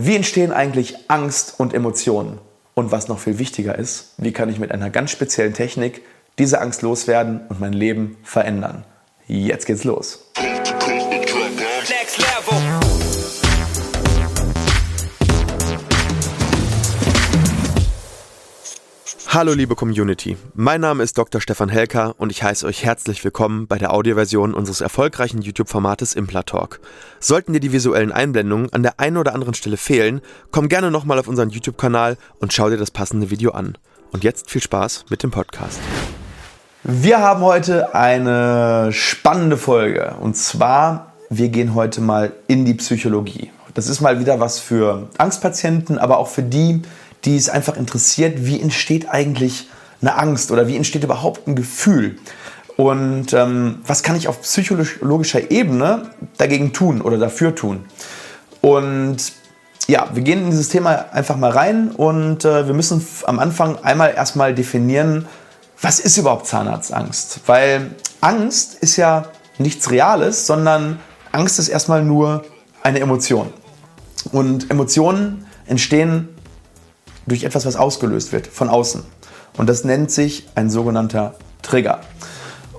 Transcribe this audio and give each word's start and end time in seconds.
Wie 0.00 0.14
entstehen 0.14 0.52
eigentlich 0.52 0.94
Angst 1.08 1.54
und 1.58 1.74
Emotionen? 1.74 2.38
Und 2.74 2.92
was 2.92 3.08
noch 3.08 3.18
viel 3.18 3.40
wichtiger 3.40 3.76
ist, 3.76 4.14
wie 4.16 4.32
kann 4.32 4.48
ich 4.48 4.60
mit 4.60 4.70
einer 4.70 4.90
ganz 4.90 5.10
speziellen 5.10 5.54
Technik 5.54 6.02
diese 6.38 6.60
Angst 6.60 6.82
loswerden 6.82 7.40
und 7.48 7.58
mein 7.58 7.72
Leben 7.72 8.16
verändern? 8.22 8.84
Jetzt 9.26 9.66
geht's 9.66 9.82
los. 9.82 10.30
Hallo 19.30 19.52
liebe 19.52 19.74
Community, 19.74 20.38
mein 20.54 20.80
Name 20.80 21.02
ist 21.02 21.18
Dr. 21.18 21.42
Stefan 21.42 21.68
Helker 21.68 22.14
und 22.16 22.32
ich 22.32 22.42
heiße 22.42 22.64
euch 22.64 22.82
herzlich 22.82 23.22
willkommen 23.22 23.66
bei 23.66 23.76
der 23.76 23.92
Audioversion 23.92 24.54
unseres 24.54 24.80
erfolgreichen 24.80 25.42
YouTube-Formates 25.42 26.14
Implatalk. 26.14 26.80
Sollten 27.20 27.52
dir 27.52 27.60
die 27.60 27.70
visuellen 27.70 28.10
Einblendungen 28.10 28.72
an 28.72 28.82
der 28.82 28.98
einen 28.98 29.18
oder 29.18 29.34
anderen 29.34 29.52
Stelle 29.52 29.76
fehlen, 29.76 30.22
komm 30.50 30.70
gerne 30.70 30.90
nochmal 30.90 31.18
auf 31.18 31.28
unseren 31.28 31.50
YouTube-Kanal 31.50 32.16
und 32.38 32.54
schau 32.54 32.70
dir 32.70 32.78
das 32.78 32.90
passende 32.90 33.28
Video 33.28 33.50
an. 33.50 33.76
Und 34.12 34.24
jetzt 34.24 34.50
viel 34.50 34.62
Spaß 34.62 35.04
mit 35.10 35.22
dem 35.22 35.30
Podcast. 35.30 35.78
Wir 36.82 37.18
haben 37.18 37.42
heute 37.42 37.94
eine 37.94 38.94
spannende 38.94 39.58
Folge 39.58 40.14
und 40.22 40.38
zwar, 40.38 41.12
wir 41.28 41.50
gehen 41.50 41.74
heute 41.74 42.00
mal 42.00 42.32
in 42.46 42.64
die 42.64 42.74
Psychologie. 42.74 43.50
Das 43.74 43.88
ist 43.88 44.00
mal 44.00 44.20
wieder 44.20 44.40
was 44.40 44.58
für 44.58 45.10
Angstpatienten, 45.18 45.98
aber 45.98 46.16
auch 46.16 46.28
für 46.28 46.42
die, 46.42 46.80
die 47.24 47.36
es 47.36 47.48
einfach 47.48 47.76
interessiert, 47.76 48.44
wie 48.44 48.60
entsteht 48.60 49.08
eigentlich 49.08 49.68
eine 50.00 50.16
Angst 50.16 50.50
oder 50.50 50.68
wie 50.68 50.76
entsteht 50.76 51.04
überhaupt 51.04 51.46
ein 51.48 51.56
Gefühl. 51.56 52.18
Und 52.76 53.32
ähm, 53.32 53.80
was 53.86 54.04
kann 54.04 54.14
ich 54.14 54.28
auf 54.28 54.42
psychologischer 54.42 55.50
Ebene 55.50 56.10
dagegen 56.36 56.72
tun 56.72 57.00
oder 57.00 57.18
dafür 57.18 57.54
tun? 57.54 57.84
Und 58.60 59.16
ja, 59.88 60.08
wir 60.12 60.22
gehen 60.22 60.44
in 60.44 60.50
dieses 60.50 60.68
Thema 60.68 61.06
einfach 61.12 61.36
mal 61.36 61.50
rein 61.50 61.90
und 61.90 62.44
äh, 62.44 62.66
wir 62.66 62.74
müssen 62.74 63.04
am 63.24 63.38
Anfang 63.38 63.78
einmal 63.82 64.14
erstmal 64.14 64.54
definieren, 64.54 65.26
was 65.80 65.98
ist 65.98 66.18
überhaupt 66.18 66.46
Zahnarztangst? 66.46 67.40
Weil 67.46 67.92
Angst 68.20 68.74
ist 68.80 68.96
ja 68.96 69.26
nichts 69.58 69.90
Reales, 69.90 70.46
sondern 70.46 71.00
Angst 71.32 71.58
ist 71.58 71.68
erstmal 71.68 72.04
nur 72.04 72.44
eine 72.82 73.00
Emotion. 73.00 73.52
Und 74.32 74.70
Emotionen 74.70 75.46
entstehen 75.66 76.28
durch 77.28 77.44
etwas, 77.44 77.66
was 77.66 77.76
ausgelöst 77.76 78.32
wird 78.32 78.46
von 78.46 78.68
außen. 78.68 79.02
Und 79.56 79.68
das 79.68 79.84
nennt 79.84 80.10
sich 80.10 80.46
ein 80.54 80.70
sogenannter 80.70 81.34
Trigger. 81.62 82.00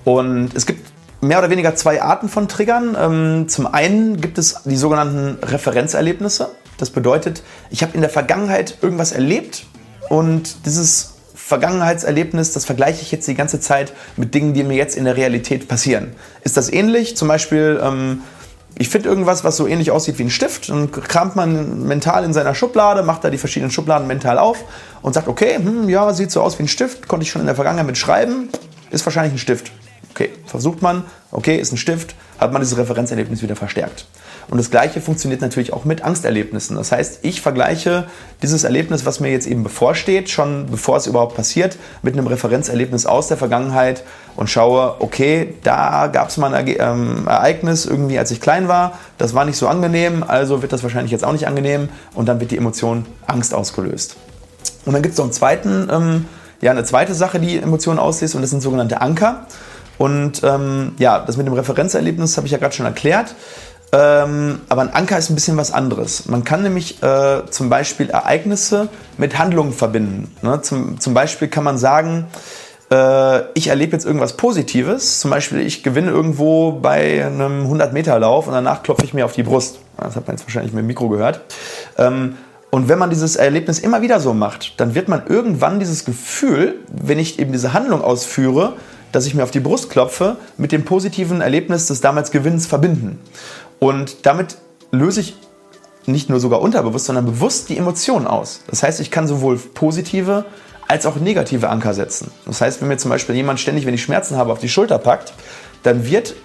Und 0.03 0.55
es 0.55 0.65
gibt 0.65 0.89
mehr 1.21 1.39
oder 1.39 1.49
weniger 1.49 1.75
zwei 1.75 2.01
Arten 2.01 2.29
von 2.29 2.47
Triggern. 2.47 2.95
Ähm, 2.99 3.49
zum 3.49 3.67
einen 3.67 4.21
gibt 4.21 4.37
es 4.37 4.61
die 4.65 4.77
sogenannten 4.77 5.43
Referenzerlebnisse. 5.43 6.49
Das 6.77 6.89
bedeutet, 6.89 7.43
ich 7.69 7.83
habe 7.83 7.93
in 7.93 8.01
der 8.01 8.09
Vergangenheit 8.09 8.77
irgendwas 8.81 9.11
erlebt 9.11 9.65
und 10.09 10.65
dieses 10.65 11.15
Vergangenheitserlebnis, 11.35 12.53
das 12.53 12.65
vergleiche 12.65 13.01
ich 13.01 13.11
jetzt 13.11 13.27
die 13.27 13.35
ganze 13.35 13.59
Zeit 13.59 13.93
mit 14.17 14.33
Dingen, 14.33 14.53
die 14.53 14.63
mir 14.63 14.75
jetzt 14.75 14.95
in 14.95 15.05
der 15.05 15.17
Realität 15.17 15.67
passieren. 15.67 16.13
Ist 16.43 16.57
das 16.57 16.71
ähnlich? 16.71 17.17
Zum 17.17 17.27
Beispiel, 17.27 17.79
ähm, 17.83 18.21
ich 18.79 18.87
finde 18.87 19.09
irgendwas, 19.09 19.43
was 19.43 19.57
so 19.57 19.67
ähnlich 19.67 19.91
aussieht 19.91 20.17
wie 20.19 20.23
ein 20.23 20.29
Stift. 20.29 20.69
Dann 20.69 20.89
kramt 20.89 21.35
man 21.35 21.85
mental 21.85 22.23
in 22.23 22.31
seiner 22.31 22.55
Schublade, 22.55 23.03
macht 23.03 23.25
da 23.25 23.29
die 23.29 23.37
verschiedenen 23.37 23.71
Schubladen 23.71 24.07
mental 24.07 24.39
auf 24.39 24.63
und 25.01 25.13
sagt, 25.13 25.27
okay, 25.27 25.57
hm, 25.57 25.89
ja, 25.89 26.13
sieht 26.13 26.31
so 26.31 26.41
aus 26.41 26.57
wie 26.57 26.63
ein 26.63 26.69
Stift, 26.69 27.09
konnte 27.09 27.25
ich 27.25 27.29
schon 27.29 27.41
in 27.41 27.45
der 27.45 27.55
Vergangenheit 27.55 27.85
mit 27.85 27.97
schreiben, 27.97 28.47
ist 28.89 29.05
wahrscheinlich 29.05 29.33
ein 29.33 29.37
Stift. 29.37 29.73
Okay, 30.19 30.31
versucht 30.45 30.81
man, 30.81 31.05
okay, 31.31 31.55
ist 31.55 31.71
ein 31.71 31.77
Stift, 31.77 32.13
hat 32.39 32.51
man 32.51 32.61
dieses 32.61 32.77
Referenzerlebnis 32.77 33.41
wieder 33.41 33.55
verstärkt. 33.55 34.05
Und 34.49 34.57
das 34.57 34.69
Gleiche 34.69 34.99
funktioniert 34.99 35.39
natürlich 35.39 35.71
auch 35.71 35.85
mit 35.85 36.03
Angsterlebnissen. 36.03 36.75
Das 36.75 36.91
heißt, 36.91 37.19
ich 37.21 37.39
vergleiche 37.39 38.03
dieses 38.41 38.65
Erlebnis, 38.65 39.05
was 39.05 39.21
mir 39.21 39.31
jetzt 39.31 39.47
eben 39.47 39.63
bevorsteht, 39.63 40.29
schon 40.29 40.65
bevor 40.69 40.97
es 40.97 41.07
überhaupt 41.07 41.37
passiert, 41.37 41.77
mit 42.01 42.15
einem 42.15 42.27
Referenzerlebnis 42.27 43.05
aus 43.05 43.29
der 43.29 43.37
Vergangenheit 43.37 44.03
und 44.35 44.49
schaue, 44.49 44.97
okay, 44.99 45.53
da 45.63 46.07
gab 46.07 46.27
es 46.27 46.35
mal 46.35 46.53
ein 46.53 46.67
ähm, 46.67 47.25
Ereignis 47.25 47.85
irgendwie, 47.85 48.19
als 48.19 48.31
ich 48.31 48.41
klein 48.41 48.67
war, 48.67 48.99
das 49.17 49.33
war 49.33 49.45
nicht 49.45 49.57
so 49.57 49.69
angenehm, 49.69 50.25
also 50.27 50.61
wird 50.61 50.73
das 50.73 50.83
wahrscheinlich 50.83 51.13
jetzt 51.13 51.23
auch 51.23 51.31
nicht 51.31 51.47
angenehm 51.47 51.87
und 52.13 52.27
dann 52.27 52.41
wird 52.41 52.51
die 52.51 52.57
Emotion 52.57 53.05
Angst 53.25 53.53
ausgelöst. 53.53 54.17
Und 54.85 54.91
dann 54.91 55.01
gibt 55.01 55.13
es 55.13 55.17
noch 55.17 55.25
einen 55.25 55.33
zweiten, 55.33 55.87
ähm, 55.89 56.25
ja, 56.59 56.71
eine 56.71 56.83
zweite 56.83 57.13
Sache, 57.13 57.39
die 57.39 57.57
Emotionen 57.57 57.99
auslöst 57.99 58.35
und 58.35 58.41
das 58.41 58.49
sind 58.49 58.59
sogenannte 58.59 58.99
Anker. 58.99 59.45
Und 59.99 60.41
ähm, 60.43 60.93
ja, 60.97 61.19
das 61.19 61.37
mit 61.37 61.45
dem 61.45 61.53
Referenzerlebnis 61.53 62.37
habe 62.37 62.47
ich 62.47 62.51
ja 62.51 62.57
gerade 62.57 62.73
schon 62.73 62.87
erklärt. 62.87 63.35
Ähm, 63.91 64.61
aber 64.69 64.81
ein 64.81 64.93
Anker 64.93 65.17
ist 65.17 65.29
ein 65.29 65.35
bisschen 65.35 65.57
was 65.57 65.71
anderes. 65.71 66.27
Man 66.27 66.43
kann 66.43 66.63
nämlich 66.63 67.03
äh, 67.03 67.41
zum 67.49 67.69
Beispiel 67.69 68.09
Ereignisse 68.09 68.87
mit 69.17 69.37
Handlungen 69.37 69.73
verbinden. 69.73 70.35
Ne? 70.41 70.61
Zum, 70.61 70.99
zum 70.99 71.13
Beispiel 71.13 71.47
kann 71.47 71.63
man 71.63 71.77
sagen, 71.77 72.27
äh, 72.91 73.41
ich 73.55 73.67
erlebe 73.67 73.91
jetzt 73.93 74.05
irgendwas 74.05 74.37
Positives. 74.37 75.19
Zum 75.19 75.31
Beispiel, 75.31 75.59
ich 75.59 75.83
gewinne 75.83 76.11
irgendwo 76.11 76.73
bei 76.73 77.25
einem 77.25 77.71
100-Meter-Lauf 77.71 78.47
und 78.47 78.53
danach 78.53 78.83
klopfe 78.83 79.03
ich 79.03 79.13
mir 79.13 79.25
auf 79.25 79.33
die 79.33 79.43
Brust. 79.43 79.79
Das 79.97 80.15
hat 80.15 80.27
man 80.27 80.37
jetzt 80.37 80.45
wahrscheinlich 80.45 80.71
mit 80.71 80.83
dem 80.83 80.87
Mikro 80.87 81.09
gehört. 81.09 81.41
Ähm, 81.97 82.37
und 82.71 82.87
wenn 82.87 82.99
man 82.99 83.09
dieses 83.09 83.35
Erlebnis 83.35 83.79
immer 83.79 84.01
wieder 84.03 84.19
so 84.19 84.33
macht, 84.33 84.79
dann 84.79 84.93
wird 84.93 85.07
man 85.07 85.23
irgendwann 85.25 85.79
dieses 85.79 86.05
Gefühl, 86.05 86.75
wenn 86.87 87.17
ich 87.17 87.39
eben 87.39 87.51
diese 87.51 87.73
Handlung 87.73 88.03
ausführe, 88.03 88.73
dass 89.11 89.25
ich 89.25 89.33
mir 89.33 89.43
auf 89.43 89.51
die 89.51 89.59
Brust 89.59 89.89
klopfe, 89.89 90.37
mit 90.57 90.71
dem 90.71 90.85
positiven 90.85 91.41
Erlebnis 91.41 91.87
des 91.87 92.01
damals 92.01 92.31
Gewinns 92.31 92.67
verbinden. 92.67 93.19
Und 93.79 94.25
damit 94.25 94.57
löse 94.91 95.21
ich 95.21 95.35
nicht 96.05 96.29
nur 96.29 96.39
sogar 96.39 96.61
unterbewusst, 96.61 97.05
sondern 97.05 97.25
bewusst 97.25 97.69
die 97.69 97.77
Emotionen 97.77 98.27
aus. 98.27 98.61
Das 98.67 98.83
heißt, 98.83 98.99
ich 98.99 99.11
kann 99.11 99.27
sowohl 99.27 99.57
positive 99.57 100.45
als 100.87 101.05
auch 101.05 101.17
negative 101.17 101.69
Anker 101.69 101.93
setzen. 101.93 102.31
Das 102.45 102.61
heißt, 102.61 102.81
wenn 102.81 102.87
mir 102.87 102.97
zum 102.97 103.09
Beispiel 103.09 103.35
jemand 103.35 103.59
ständig, 103.59 103.85
wenn 103.85 103.93
ich 103.93 104.01
Schmerzen 104.01 104.37
habe, 104.37 104.51
auf 104.51 104.59
die 104.59 104.69
Schulter 104.69 104.97
packt, 104.97 105.33
dann 105.83 106.05
wird 106.05 106.35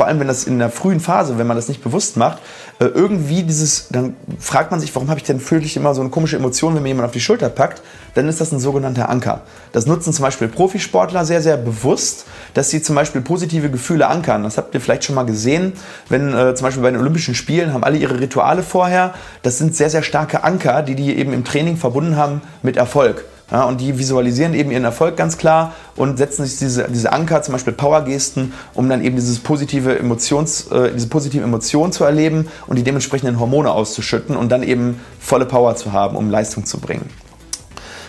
vor 0.00 0.06
allem 0.06 0.18
wenn 0.18 0.28
das 0.28 0.44
in 0.44 0.58
der 0.58 0.70
frühen 0.70 0.98
Phase, 0.98 1.36
wenn 1.36 1.46
man 1.46 1.58
das 1.58 1.68
nicht 1.68 1.84
bewusst 1.84 2.16
macht, 2.16 2.38
äh, 2.78 2.86
irgendwie 2.86 3.42
dieses, 3.42 3.88
dann 3.90 4.16
fragt 4.38 4.70
man 4.70 4.80
sich, 4.80 4.94
warum 4.94 5.10
habe 5.10 5.20
ich 5.20 5.24
denn 5.24 5.40
fühle 5.40 5.60
ich 5.60 5.76
immer 5.76 5.94
so 5.94 6.00
eine 6.00 6.08
komische 6.08 6.36
Emotion, 6.36 6.74
wenn 6.74 6.82
mir 6.82 6.88
jemand 6.88 7.04
auf 7.04 7.12
die 7.12 7.20
Schulter 7.20 7.50
packt, 7.50 7.82
dann 8.14 8.26
ist 8.26 8.40
das 8.40 8.50
ein 8.50 8.60
sogenannter 8.60 9.10
Anker. 9.10 9.42
Das 9.72 9.84
nutzen 9.84 10.14
zum 10.14 10.22
Beispiel 10.22 10.48
Profisportler 10.48 11.26
sehr, 11.26 11.42
sehr 11.42 11.58
bewusst, 11.58 12.24
dass 12.54 12.70
sie 12.70 12.80
zum 12.80 12.96
Beispiel 12.96 13.20
positive 13.20 13.68
Gefühle 13.68 14.08
ankern. 14.08 14.42
Das 14.42 14.56
habt 14.56 14.74
ihr 14.74 14.80
vielleicht 14.80 15.04
schon 15.04 15.16
mal 15.16 15.26
gesehen, 15.26 15.74
wenn 16.08 16.32
äh, 16.32 16.54
zum 16.54 16.64
Beispiel 16.64 16.82
bei 16.82 16.90
den 16.90 16.98
Olympischen 16.98 17.34
Spielen 17.34 17.74
haben 17.74 17.84
alle 17.84 17.98
ihre 17.98 18.20
Rituale 18.20 18.62
vorher. 18.62 19.12
Das 19.42 19.58
sind 19.58 19.76
sehr, 19.76 19.90
sehr 19.90 20.02
starke 20.02 20.44
Anker, 20.44 20.82
die 20.82 20.94
die 20.94 21.14
eben 21.14 21.34
im 21.34 21.44
Training 21.44 21.76
verbunden 21.76 22.16
haben 22.16 22.40
mit 22.62 22.78
Erfolg. 22.78 23.26
Ja, 23.50 23.64
und 23.64 23.80
die 23.80 23.98
visualisieren 23.98 24.54
eben 24.54 24.70
ihren 24.70 24.84
Erfolg 24.84 25.16
ganz 25.16 25.36
klar 25.36 25.74
und 25.96 26.18
setzen 26.18 26.44
sich 26.44 26.58
diese, 26.58 26.88
diese 26.88 27.12
Anker, 27.12 27.42
zum 27.42 27.52
Beispiel 27.52 27.72
Powergesten, 27.72 28.52
um 28.74 28.88
dann 28.88 29.02
eben 29.02 29.16
dieses 29.16 29.40
positive 29.40 29.98
Emotions, 29.98 30.68
äh, 30.68 30.92
diese 30.94 31.08
positive 31.08 31.42
Emotion 31.42 31.90
zu 31.92 32.04
erleben 32.04 32.48
und 32.68 32.76
die 32.76 32.84
dementsprechenden 32.84 33.40
Hormone 33.40 33.70
auszuschütten 33.70 34.36
und 34.36 34.50
dann 34.50 34.62
eben 34.62 35.00
volle 35.18 35.46
Power 35.46 35.74
zu 35.74 35.92
haben, 35.92 36.16
um 36.16 36.30
Leistung 36.30 36.64
zu 36.64 36.78
bringen. 36.78 37.10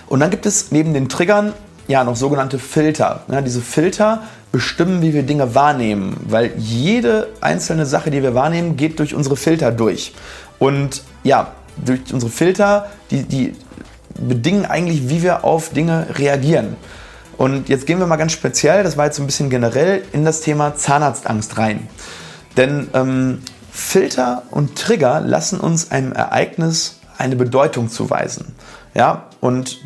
Und 0.08 0.20
dann 0.20 0.30
gibt 0.30 0.46
es 0.46 0.72
neben 0.72 0.94
den 0.94 1.10
Triggern 1.10 1.54
ja 1.88 2.04
noch 2.04 2.16
sogenannte 2.16 2.60
Filter. 2.60 3.24
Ja, 3.32 3.42
diese 3.42 3.62
Filter 3.62 4.24
bestimmen, 4.52 5.02
wie 5.02 5.14
wir 5.14 5.24
Dinge 5.24 5.56
wahrnehmen, 5.56 6.18
weil 6.28 6.52
jede 6.58 7.30
einzelne 7.42 7.86
Sache, 7.86 8.12
die 8.12 8.22
wir 8.22 8.36
wahrnehmen, 8.36 8.76
geht 8.76 9.00
durch 9.00 9.16
unsere 9.16 9.38
Filter 9.38 9.72
durch. 9.72 10.14
Und 10.60 11.04
ja, 11.24 11.54
durch 11.84 12.14
unsere 12.14 12.32
Filter, 12.32 12.90
die, 13.10 13.24
die 13.24 13.54
bedingen 14.28 14.66
eigentlich, 14.66 15.10
wie 15.10 15.22
wir 15.24 15.44
auf 15.44 15.70
Dinge 15.70 16.08
reagieren. 16.18 16.76
Und 17.38 17.70
jetzt 17.70 17.88
gehen 17.88 18.00
wir 18.00 18.08
mal 18.08 18.18
ganz 18.18 18.34
speziell, 18.34 18.84
das 18.84 18.98
war 18.98 19.06
jetzt 19.06 19.18
so 19.18 19.24
ein 19.24 19.26
bisschen 19.26 19.50
generell, 19.50 20.04
in 20.12 20.26
das 20.26 20.42
Thema 20.42 20.76
Zahnarztangst 20.76 21.58
rein. 21.58 21.88
Denn 22.58 22.90
ähm, 22.94 23.42
Filter 23.72 24.44
und 24.52 24.78
Trigger 24.78 25.22
lassen 25.22 25.60
uns 25.60 25.92
einem 25.92 26.12
Ereignis 26.12 27.00
eine 27.18 27.36
Bedeutung 27.36 27.90
zuweisen. 27.90 28.54
Ja, 28.94 29.28
und 29.40 29.80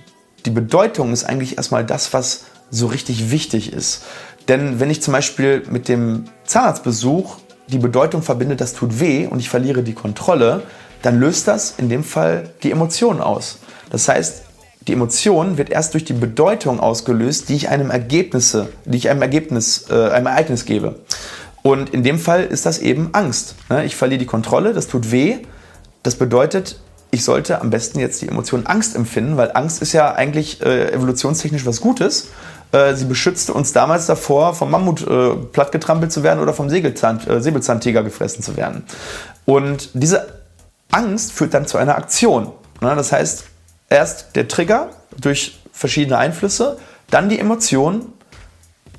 die 0.45 0.51
Bedeutung 0.51 1.13
ist 1.13 1.23
eigentlich 1.23 1.57
erstmal 1.57 1.85
das, 1.85 2.13
was 2.13 2.45
so 2.71 2.87
richtig 2.87 3.31
wichtig 3.31 3.71
ist. 3.71 4.03
Denn 4.47 4.79
wenn 4.79 4.89
ich 4.89 5.01
zum 5.01 5.13
Beispiel 5.13 5.63
mit 5.69 5.87
dem 5.87 6.25
Zahnarztbesuch 6.45 7.37
die 7.67 7.79
Bedeutung 7.79 8.21
verbinde, 8.21 8.55
das 8.55 8.73
tut 8.73 8.99
weh 8.99 9.27
und 9.27 9.39
ich 9.39 9.49
verliere 9.49 9.81
die 9.81 9.93
Kontrolle, 9.93 10.63
dann 11.01 11.19
löst 11.19 11.47
das 11.47 11.75
in 11.77 11.89
dem 11.89 12.03
Fall 12.03 12.49
die 12.63 12.71
Emotion 12.71 13.21
aus. 13.21 13.59
Das 13.89 14.07
heißt, 14.07 14.43
die 14.87 14.93
Emotion 14.93 15.57
wird 15.57 15.69
erst 15.69 15.93
durch 15.93 16.05
die 16.05 16.13
Bedeutung 16.13 16.79
ausgelöst, 16.79 17.49
die 17.49 17.55
ich 17.55 17.69
einem 17.69 17.89
Ergebnisse, 17.89 18.69
die 18.85 18.97
ich 18.97 19.09
einem 19.09 19.21
Ergebnis, 19.21 19.85
äh, 19.89 20.09
einem 20.09 20.27
Ereignis 20.27 20.65
gebe. 20.65 20.99
Und 21.63 21.89
in 21.89 22.03
dem 22.03 22.19
Fall 22.19 22.43
ist 22.43 22.65
das 22.67 22.77
eben 22.77 23.09
Angst. 23.13 23.55
Ne? 23.69 23.85
Ich 23.85 23.95
verliere 23.95 24.19
die 24.19 24.27
Kontrolle, 24.27 24.73
das 24.73 24.87
tut 24.87 25.11
weh. 25.11 25.37
Das 26.03 26.15
bedeutet, 26.15 26.79
ich 27.09 27.23
sollte 27.23 27.61
am 27.61 27.71
besten 27.71 27.97
jetzt 27.97 28.21
die 28.21 28.27
Emotion 28.27 28.67
Angst 28.67 28.95
empfinden, 28.95 29.37
weil 29.37 29.51
Angst 29.55 29.81
ist 29.81 29.93
ja 29.93 30.13
eigentlich 30.13 30.61
äh, 30.61 30.91
evolutionstechnisch 30.91 31.65
was 31.65 31.81
Gutes. 31.81 32.27
Äh, 32.71 32.93
sie 32.93 33.05
beschützte 33.05 33.53
uns 33.53 33.73
damals 33.73 34.05
davor, 34.05 34.53
vom 34.53 34.69
Mammut 34.69 35.07
äh, 35.07 35.35
plattgetrampelt 35.51 36.11
zu 36.11 36.21
werden 36.21 36.39
oder 36.39 36.53
vom 36.53 36.69
Säbelzahn, 36.69 37.25
äh, 37.27 37.41
Säbelzahntiger 37.41 38.03
gefressen 38.03 38.43
zu 38.43 38.57
werden. 38.57 38.83
Und 39.45 39.89
diese 39.93 40.27
Angst 40.91 41.31
führt 41.31 41.53
dann 41.53 41.65
zu 41.65 41.77
einer 41.79 41.95
Aktion. 41.97 42.51
Das 42.81 43.11
heißt, 43.11 43.45
erst 43.89 44.35
der 44.35 44.47
Trigger 44.47 44.89
durch 45.19 45.59
verschiedene 45.71 46.17
Einflüsse, 46.17 46.77
dann 47.09 47.29
die 47.29 47.39
Emotion 47.39 48.13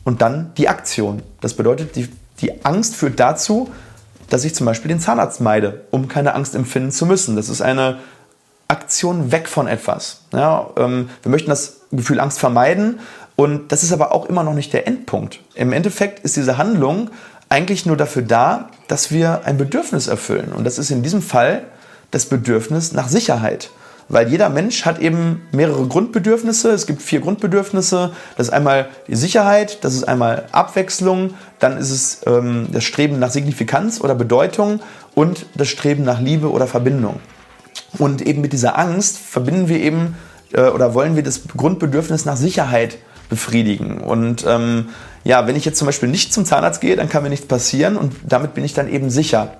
und 0.04 0.22
dann 0.22 0.52
die 0.56 0.68
Aktion. 0.68 1.22
Das 1.40 1.54
bedeutet, 1.54 1.96
die, 1.96 2.08
die 2.40 2.64
Angst 2.64 2.94
führt 2.96 3.18
dazu, 3.18 3.70
dass 4.30 4.44
ich 4.44 4.54
zum 4.54 4.66
Beispiel 4.66 4.88
den 4.88 5.00
Zahnarzt 5.00 5.40
meide, 5.40 5.84
um 5.90 6.08
keine 6.08 6.34
Angst 6.34 6.54
empfinden 6.54 6.90
zu 6.90 7.06
müssen. 7.06 7.36
Das 7.36 7.48
ist 7.48 7.60
eine 7.60 7.98
Aktion 8.68 9.30
weg 9.30 9.48
von 9.48 9.68
etwas. 9.68 10.22
Ja, 10.32 10.70
ähm, 10.76 11.10
wir 11.22 11.30
möchten 11.30 11.50
das 11.50 11.82
Gefühl 11.92 12.20
Angst 12.20 12.38
vermeiden 12.38 13.00
und 13.36 13.70
das 13.70 13.82
ist 13.82 13.92
aber 13.92 14.12
auch 14.12 14.26
immer 14.26 14.42
noch 14.42 14.54
nicht 14.54 14.72
der 14.72 14.86
Endpunkt. 14.86 15.40
Im 15.54 15.72
Endeffekt 15.72 16.20
ist 16.20 16.36
diese 16.36 16.58
Handlung 16.58 17.10
eigentlich 17.48 17.86
nur 17.86 17.96
dafür 17.96 18.22
da, 18.22 18.70
dass 18.88 19.12
wir 19.12 19.42
ein 19.44 19.56
Bedürfnis 19.56 20.08
erfüllen. 20.08 20.52
Und 20.52 20.64
das 20.64 20.78
ist 20.78 20.90
in 20.90 21.02
diesem 21.02 21.22
Fall 21.22 21.64
das 22.10 22.26
Bedürfnis 22.26 22.92
nach 22.92 23.08
Sicherheit. 23.08 23.70
Weil 24.08 24.28
jeder 24.28 24.48
Mensch 24.50 24.84
hat 24.84 25.00
eben 25.00 25.42
mehrere 25.52 25.86
Grundbedürfnisse. 25.86 26.70
Es 26.70 26.86
gibt 26.86 27.02
vier 27.02 27.20
Grundbedürfnisse. 27.20 28.12
Das 28.36 28.48
ist 28.48 28.52
einmal 28.52 28.88
die 29.08 29.16
Sicherheit, 29.16 29.82
das 29.84 29.94
ist 29.94 30.04
einmal 30.04 30.44
Abwechslung, 30.52 31.34
dann 31.58 31.76
ist 31.76 31.90
es 31.90 32.20
ähm, 32.26 32.68
das 32.70 32.84
Streben 32.84 33.18
nach 33.18 33.30
Signifikanz 33.30 34.00
oder 34.00 34.14
Bedeutung 34.14 34.80
und 35.14 35.46
das 35.54 35.68
Streben 35.68 36.04
nach 36.04 36.20
Liebe 36.20 36.50
oder 36.50 36.66
Verbindung. 36.66 37.18
Und 37.98 38.22
eben 38.22 38.42
mit 38.42 38.52
dieser 38.52 38.78
Angst 38.78 39.18
verbinden 39.18 39.68
wir 39.68 39.80
eben 39.80 40.16
äh, 40.52 40.68
oder 40.68 40.94
wollen 40.94 41.16
wir 41.16 41.22
das 41.22 41.42
Grundbedürfnis 41.56 42.24
nach 42.24 42.36
Sicherheit 42.36 42.98
befriedigen. 43.28 43.98
Und 43.98 44.44
ähm, 44.46 44.90
ja, 45.24 45.46
wenn 45.48 45.56
ich 45.56 45.64
jetzt 45.64 45.78
zum 45.78 45.86
Beispiel 45.86 46.08
nicht 46.08 46.32
zum 46.32 46.44
Zahnarzt 46.44 46.80
gehe, 46.80 46.94
dann 46.94 47.08
kann 47.08 47.24
mir 47.24 47.30
nichts 47.30 47.46
passieren 47.46 47.96
und 47.96 48.14
damit 48.22 48.54
bin 48.54 48.64
ich 48.64 48.74
dann 48.74 48.88
eben 48.88 49.10
sicher. 49.10 49.56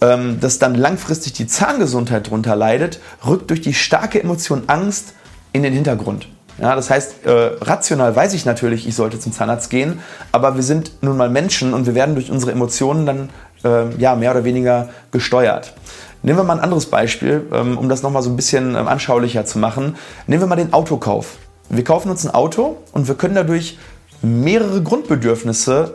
Ähm, 0.00 0.38
dass 0.40 0.60
dann 0.60 0.76
langfristig 0.76 1.32
die 1.32 1.48
Zahngesundheit 1.48 2.28
darunter 2.28 2.54
leidet, 2.54 3.00
rückt 3.26 3.50
durch 3.50 3.60
die 3.60 3.74
starke 3.74 4.22
Emotion 4.22 4.64
Angst 4.68 5.14
in 5.52 5.64
den 5.64 5.72
Hintergrund. 5.72 6.28
Ja, 6.60 6.74
das 6.74 6.90
heißt, 6.90 7.24
äh, 7.24 7.30
rational 7.60 8.14
weiß 8.14 8.34
ich 8.34 8.44
natürlich, 8.44 8.86
ich 8.86 8.94
sollte 8.94 9.18
zum 9.20 9.32
Zahnarzt 9.32 9.70
gehen, 9.70 10.00
aber 10.32 10.56
wir 10.56 10.62
sind 10.62 10.92
nun 11.02 11.16
mal 11.16 11.30
Menschen 11.30 11.72
und 11.72 11.86
wir 11.86 11.94
werden 11.94 12.14
durch 12.14 12.30
unsere 12.30 12.52
Emotionen 12.52 13.06
dann 13.06 13.28
äh, 13.64 13.94
ja, 13.96 14.16
mehr 14.16 14.32
oder 14.32 14.44
weniger 14.44 14.88
gesteuert. 15.12 15.74
Nehmen 16.22 16.38
wir 16.38 16.44
mal 16.44 16.54
ein 16.54 16.64
anderes 16.64 16.86
Beispiel, 16.86 17.46
ähm, 17.52 17.78
um 17.78 17.88
das 17.88 18.02
nochmal 18.02 18.22
so 18.22 18.30
ein 18.30 18.36
bisschen 18.36 18.74
ähm, 18.74 18.88
anschaulicher 18.88 19.44
zu 19.44 19.58
machen. 19.58 19.96
Nehmen 20.26 20.42
wir 20.42 20.48
mal 20.48 20.56
den 20.56 20.72
Autokauf. 20.72 21.38
Wir 21.68 21.84
kaufen 21.84 22.10
uns 22.10 22.26
ein 22.26 22.34
Auto 22.34 22.78
und 22.92 23.06
wir 23.06 23.14
können 23.14 23.36
dadurch 23.36 23.78
mehrere 24.20 24.82
Grundbedürfnisse 24.82 25.94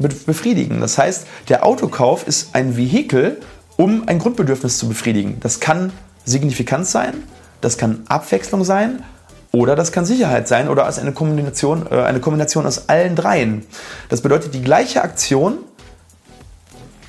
befriedigen. 0.00 0.80
Das 0.80 0.98
heißt, 0.98 1.26
der 1.48 1.64
Autokauf 1.64 2.26
ist 2.26 2.54
ein 2.54 2.76
Vehikel, 2.76 3.40
um 3.76 4.08
ein 4.08 4.18
Grundbedürfnis 4.18 4.78
zu 4.78 4.88
befriedigen. 4.88 5.38
Das 5.40 5.60
kann 5.60 5.92
Signifikanz 6.24 6.92
sein, 6.92 7.14
das 7.60 7.78
kann 7.78 8.04
Abwechslung 8.08 8.64
sein 8.64 9.02
oder 9.52 9.76
das 9.76 9.92
kann 9.92 10.04
Sicherheit 10.04 10.48
sein 10.48 10.68
oder 10.68 10.84
als 10.84 10.98
eine 10.98 11.12
Kombination, 11.12 11.86
äh, 11.90 12.02
eine 12.02 12.20
Kombination 12.20 12.66
aus 12.66 12.88
allen 12.88 13.16
dreien. 13.16 13.64
Das 14.08 14.20
bedeutet, 14.20 14.54
die 14.54 14.62
gleiche 14.62 15.02
Aktion 15.02 15.58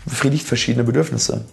befriedigt 0.06 0.46
verschiedene 0.46 0.84
Bedürfnisse. 0.84 1.46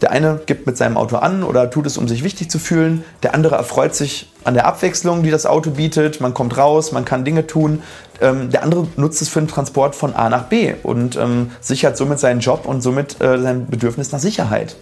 Der 0.00 0.12
eine 0.12 0.40
gibt 0.46 0.66
mit 0.66 0.76
seinem 0.76 0.96
Auto 0.96 1.16
an 1.16 1.42
oder 1.42 1.70
tut 1.70 1.86
es, 1.86 1.98
um 1.98 2.06
sich 2.06 2.22
wichtig 2.22 2.50
zu 2.50 2.58
fühlen. 2.58 3.04
Der 3.22 3.34
andere 3.34 3.56
erfreut 3.56 3.94
sich 3.94 4.32
an 4.44 4.54
der 4.54 4.66
Abwechslung, 4.66 5.22
die 5.22 5.30
das 5.30 5.44
Auto 5.44 5.70
bietet. 5.70 6.20
Man 6.20 6.34
kommt 6.34 6.56
raus, 6.56 6.92
man 6.92 7.04
kann 7.04 7.24
Dinge 7.24 7.46
tun. 7.46 7.82
Ähm, 8.20 8.50
der 8.50 8.62
andere 8.62 8.86
nutzt 8.96 9.22
es 9.22 9.28
für 9.28 9.40
den 9.40 9.48
Transport 9.48 9.96
von 9.96 10.14
A 10.14 10.28
nach 10.28 10.44
B 10.44 10.74
und 10.82 11.16
ähm, 11.16 11.50
sichert 11.60 11.96
somit 11.96 12.20
seinen 12.20 12.40
Job 12.40 12.64
und 12.66 12.80
somit 12.80 13.20
äh, 13.20 13.40
sein 13.40 13.66
Bedürfnis 13.66 14.12
nach 14.12 14.20
Sicherheit. 14.20 14.76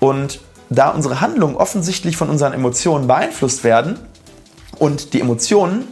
Und 0.00 0.40
da 0.70 0.90
unsere 0.90 1.20
Handlungen 1.20 1.56
offensichtlich 1.56 2.16
von 2.16 2.28
unseren 2.28 2.52
Emotionen 2.52 3.06
beeinflusst 3.06 3.64
werden 3.64 3.98
und 4.78 5.12
die 5.14 5.20
Emotionen 5.20 5.84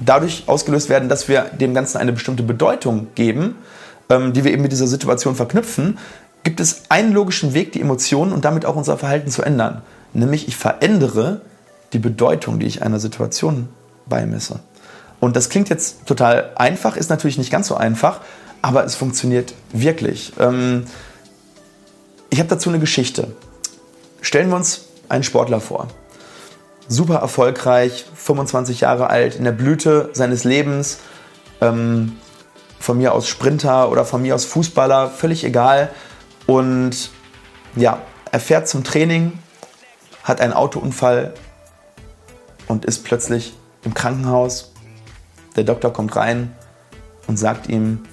dadurch 0.00 0.44
ausgelöst 0.46 0.88
werden, 0.88 1.08
dass 1.08 1.28
wir 1.28 1.42
dem 1.42 1.74
Ganzen 1.74 1.98
eine 1.98 2.12
bestimmte 2.12 2.42
Bedeutung 2.42 3.08
geben, 3.14 3.56
ähm, 4.10 4.32
die 4.32 4.44
wir 4.44 4.52
eben 4.52 4.62
mit 4.62 4.72
dieser 4.72 4.86
Situation 4.86 5.34
verknüpfen, 5.34 5.98
gibt 6.46 6.60
es 6.60 6.82
einen 6.90 7.12
logischen 7.12 7.54
Weg, 7.54 7.72
die 7.72 7.80
Emotionen 7.80 8.32
und 8.32 8.44
damit 8.44 8.66
auch 8.66 8.76
unser 8.76 8.96
Verhalten 8.96 9.32
zu 9.32 9.42
ändern. 9.42 9.82
Nämlich 10.12 10.46
ich 10.46 10.56
verändere 10.56 11.40
die 11.92 11.98
Bedeutung, 11.98 12.60
die 12.60 12.66
ich 12.66 12.82
einer 12.82 13.00
Situation 13.00 13.68
beimesse. 14.06 14.60
Und 15.18 15.34
das 15.34 15.48
klingt 15.48 15.70
jetzt 15.70 16.06
total 16.06 16.52
einfach, 16.54 16.96
ist 16.96 17.10
natürlich 17.10 17.36
nicht 17.36 17.50
ganz 17.50 17.66
so 17.66 17.74
einfach, 17.74 18.20
aber 18.62 18.84
es 18.84 18.94
funktioniert 18.94 19.54
wirklich. 19.72 20.34
Ähm, 20.38 20.84
ich 22.30 22.38
habe 22.38 22.48
dazu 22.48 22.68
eine 22.68 22.78
Geschichte. 22.78 23.32
Stellen 24.20 24.48
wir 24.50 24.56
uns 24.56 24.82
einen 25.08 25.24
Sportler 25.24 25.60
vor. 25.60 25.88
Super 26.86 27.16
erfolgreich, 27.16 28.06
25 28.14 28.82
Jahre 28.82 29.10
alt, 29.10 29.34
in 29.34 29.42
der 29.42 29.50
Blüte 29.50 30.10
seines 30.12 30.44
Lebens. 30.44 30.98
Ähm, 31.60 32.12
von 32.78 32.98
mir 32.98 33.14
aus 33.14 33.26
Sprinter 33.26 33.90
oder 33.90 34.04
von 34.04 34.22
mir 34.22 34.36
aus 34.36 34.44
Fußballer, 34.44 35.10
völlig 35.10 35.42
egal. 35.42 35.90
Und 36.46 37.10
ja, 37.74 38.00
er 38.30 38.40
fährt 38.40 38.68
zum 38.68 38.84
Training, 38.84 39.38
hat 40.22 40.40
einen 40.40 40.52
Autounfall 40.52 41.34
und 42.68 42.84
ist 42.84 43.04
plötzlich 43.04 43.54
im 43.84 43.94
Krankenhaus. 43.94 44.72
Der 45.56 45.64
Doktor 45.64 45.92
kommt 45.92 46.14
rein 46.16 46.54
und 47.26 47.36
sagt 47.38 47.68
ihm, 47.68 48.04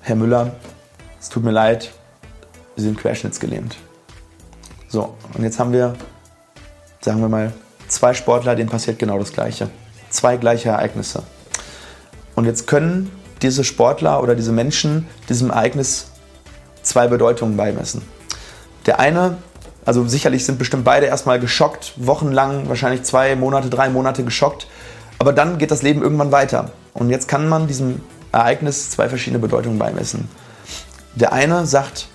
Herr 0.00 0.16
Müller, 0.16 0.54
es 1.20 1.28
tut 1.28 1.44
mir 1.44 1.52
leid, 1.52 1.92
Sie 2.76 2.84
sind 2.84 2.98
querschnittsgelähmt. 2.98 3.76
So, 4.88 5.16
und 5.34 5.44
jetzt 5.44 5.58
haben 5.58 5.72
wir, 5.72 5.94
sagen 7.00 7.20
wir 7.20 7.28
mal, 7.28 7.52
zwei 7.88 8.14
Sportler, 8.14 8.56
denen 8.56 8.70
passiert 8.70 8.98
genau 8.98 9.18
das 9.18 9.32
Gleiche. 9.32 9.70
Zwei 10.10 10.36
gleiche 10.36 10.70
Ereignisse. 10.70 11.22
Und 12.34 12.46
jetzt 12.46 12.66
können 12.66 13.10
diese 13.42 13.64
Sportler 13.64 14.22
oder 14.22 14.34
diese 14.34 14.52
Menschen 14.52 15.06
diesem 15.28 15.50
Ereignis 15.50 16.11
zwei 16.82 17.08
Bedeutungen 17.08 17.56
beimessen. 17.56 18.02
Der 18.86 18.98
eine, 18.98 19.38
also 19.84 20.06
sicherlich 20.06 20.44
sind 20.44 20.58
bestimmt 20.58 20.84
beide 20.84 21.06
erstmal 21.06 21.40
geschockt, 21.40 21.94
wochenlang, 21.96 22.68
wahrscheinlich 22.68 23.02
zwei 23.04 23.36
Monate, 23.36 23.70
drei 23.70 23.88
Monate 23.88 24.24
geschockt, 24.24 24.66
aber 25.18 25.32
dann 25.32 25.58
geht 25.58 25.70
das 25.70 25.82
Leben 25.82 26.02
irgendwann 26.02 26.32
weiter. 26.32 26.72
Und 26.94 27.10
jetzt 27.10 27.28
kann 27.28 27.48
man 27.48 27.66
diesem 27.66 28.00
Ereignis 28.32 28.90
zwei 28.90 29.08
verschiedene 29.08 29.38
Bedeutungen 29.38 29.78
beimessen. 29.78 30.28
Der 31.14 31.32
eine 31.32 31.66
sagt, 31.66 32.08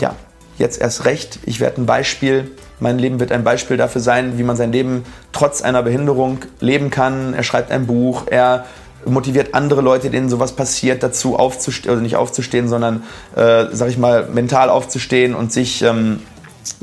ja, 0.00 0.14
jetzt 0.58 0.80
erst 0.80 1.04
recht, 1.04 1.38
ich 1.44 1.60
werde 1.60 1.82
ein 1.82 1.86
Beispiel, 1.86 2.50
mein 2.80 2.98
Leben 2.98 3.20
wird 3.20 3.30
ein 3.32 3.44
Beispiel 3.44 3.76
dafür 3.76 4.00
sein, 4.00 4.36
wie 4.38 4.42
man 4.42 4.56
sein 4.56 4.72
Leben 4.72 5.04
trotz 5.32 5.62
einer 5.62 5.82
Behinderung 5.82 6.38
leben 6.60 6.90
kann. 6.90 7.34
Er 7.34 7.42
schreibt 7.42 7.70
ein 7.70 7.86
Buch, 7.86 8.24
er 8.26 8.64
motiviert 9.06 9.54
andere 9.54 9.80
Leute, 9.80 10.10
denen 10.10 10.28
sowas 10.28 10.52
passiert, 10.52 11.02
dazu 11.02 11.36
aufzustehen, 11.36 11.90
also 11.90 12.02
nicht 12.02 12.16
aufzustehen, 12.16 12.68
sondern, 12.68 13.02
äh, 13.36 13.66
sag 13.72 13.88
ich 13.88 13.98
mal, 13.98 14.28
mental 14.32 14.70
aufzustehen 14.70 15.34
und 15.34 15.52
sich 15.52 15.82
ähm, 15.82 16.20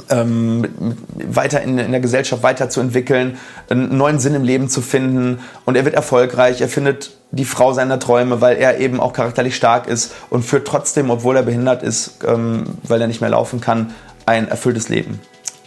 ähm, 0.10 0.98
weiter 1.14 1.62
in, 1.62 1.78
in, 1.78 1.92
der 1.92 2.02
Gesellschaft 2.02 2.44
weiterzuentwickeln, 2.44 3.38
einen 3.70 3.98
neuen 3.98 4.20
Sinn 4.20 4.36
im 4.36 4.44
Leben 4.44 4.70
zu 4.70 4.82
finden. 4.82 5.40
Und 5.66 5.76
er 5.76 5.86
wird 5.86 5.96
erfolgreich, 5.96 6.62
er 6.62 6.70
findet 6.70 7.12
die 7.32 7.46
Frau 7.46 7.74
seiner 7.74 8.00
Träume, 8.00 8.42
weil 8.42 8.58
er 8.58 8.80
eben 8.80 9.00
auch 9.00 9.14
charakterlich 9.14 9.56
stark 9.56 9.88
ist 9.88 10.14
und 10.30 10.44
führt 10.44 10.68
trotzdem, 10.68 11.10
obwohl 11.10 11.36
er 11.36 11.44
behindert 11.44 11.84
ist, 11.84 12.20
ähm, 12.28 12.66
weil 12.84 13.02
er 13.02 13.08
nicht 13.08 13.22
mehr 13.22 13.30
laufen 13.30 13.62
kann, 13.62 13.94
ein 14.26 14.48
erfülltes 14.48 14.90
Leben. 14.90 15.20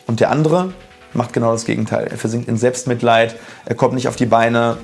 Und 0.06 0.20
der 0.20 0.30
andere 0.30 0.73
macht 1.12 1.32
genau 1.32 1.52
das 1.52 1.64
Gegenteil. 1.64 2.08
Er 2.11 2.18
versinkt 2.18 2.49
in 2.49 2.56
Selbstmitleid, 2.56 3.37
er 3.64 3.75
kommt 3.75 3.94
nicht 3.94 4.08
auf 4.08 4.16
die 4.16 4.26
Beine, 4.26 4.76